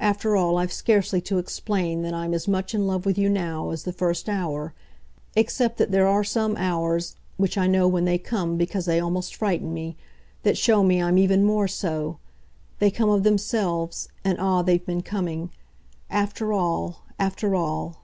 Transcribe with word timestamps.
After 0.00 0.34
all, 0.36 0.58
I've 0.58 0.72
scarcely 0.72 1.20
to 1.20 1.38
explain 1.38 2.02
that 2.02 2.12
I'm 2.12 2.34
as 2.34 2.48
much 2.48 2.74
in 2.74 2.88
love 2.88 3.06
with 3.06 3.16
you 3.16 3.28
now 3.28 3.70
as 3.70 3.84
the 3.84 3.92
first 3.92 4.28
hour; 4.28 4.74
except 5.36 5.78
that 5.78 5.92
there 5.92 6.08
are 6.08 6.24
some 6.24 6.56
hours 6.56 7.14
which 7.36 7.56
I 7.56 7.68
know 7.68 7.86
when 7.86 8.04
they 8.04 8.18
come, 8.18 8.56
because 8.56 8.86
they 8.86 8.98
almost 8.98 9.36
frighten 9.36 9.72
me 9.72 9.96
that 10.42 10.58
show 10.58 10.82
me 10.82 11.00
I'm 11.00 11.18
even 11.18 11.44
more 11.44 11.68
so. 11.68 12.18
They 12.80 12.90
come 12.90 13.10
of 13.10 13.22
themselves 13.22 14.08
and, 14.24 14.40
ah, 14.40 14.62
they've 14.62 14.84
been 14.84 15.02
coming! 15.02 15.50
After 16.18 16.52
all, 16.52 17.04
after 17.20 17.54
all 17.54 18.02